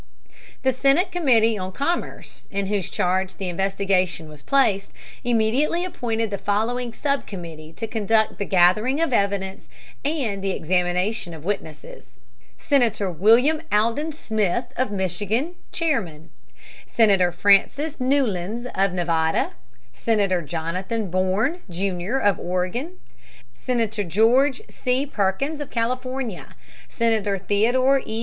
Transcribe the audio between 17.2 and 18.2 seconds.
Francis